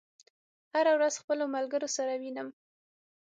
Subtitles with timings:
[0.73, 2.47] هره ورځ خپلو ملګرو سره وینم